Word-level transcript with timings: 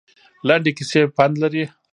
لنډې 0.47 0.71
کیسې 0.77 1.01
پند 1.17 1.33
لري 1.43 1.63